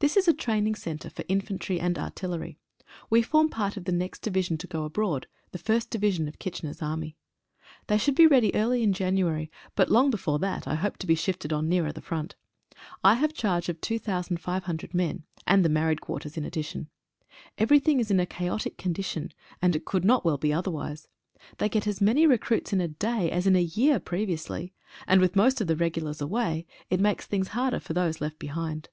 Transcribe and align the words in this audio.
This 0.00 0.16
is 0.16 0.26
a 0.26 0.32
training 0.32 0.74
centre 0.74 1.08
for 1.08 1.24
infantry 1.28 1.78
and 1.78 1.96
artillery. 1.96 2.58
We 3.08 3.22
form 3.22 3.48
part 3.48 3.76
of 3.76 3.84
the 3.84 3.92
next 3.92 4.22
Division 4.22 4.58
to 4.58 4.66
go 4.66 4.82
abroad— 4.82 5.28
the 5.52 5.58
First 5.58 5.88
Division 5.88 6.26
of 6.26 6.40
Kitchener's 6.40 6.82
Army. 6.82 7.16
They 7.86 7.96
should 7.96 8.16
be 8.16 8.26
ready 8.26 8.52
early 8.56 8.82
in 8.82 8.92
January, 8.92 9.52
but 9.76 9.88
long 9.88 10.10
before 10.10 10.40
that 10.40 10.66
I 10.66 10.74
hope 10.74 10.96
to 10.96 11.06
be 11.06 11.14
shifted 11.14 11.52
on 11.52 11.68
nearer 11.68 11.92
the 11.92 12.00
front. 12.00 12.34
I 13.04 13.14
have 13.14 13.34
charge 13.34 13.68
of 13.68 13.80
2,500 13.80 14.94
men, 14.94 15.22
and 15.46 15.64
the 15.64 15.68
married 15.68 16.00
quarters 16.00 16.36
in 16.36 16.44
addition. 16.44 16.88
Everything 17.56 18.00
is 18.00 18.10
in 18.10 18.18
a 18.18 18.26
chaotic 18.26 18.76
condition, 18.76 19.30
and 19.62 19.76
it 19.76 19.84
could 19.84 20.04
not 20.04 20.24
well 20.24 20.38
be 20.38 20.52
otherwise. 20.52 21.06
They 21.58 21.68
get 21.68 21.86
as 21.86 22.00
many 22.00 22.26
recruits 22.26 22.72
in 22.72 22.80
a 22.80 22.88
day 22.88 23.30
as 23.30 23.46
in 23.46 23.54
a 23.54 23.62
year 23.62 24.00
pre 24.00 24.26
viously, 24.26 24.72
and 25.06 25.20
with 25.20 25.36
most 25.36 25.60
of 25.60 25.68
the 25.68 25.76
regulars 25.76 26.20
away, 26.20 26.66
it 26.90 26.98
makes 26.98 27.26
things 27.26 27.46
harder 27.54 27.78
for 27.78 27.92
those 27.92 28.20
reft 28.20 28.40
behind. 28.40 28.88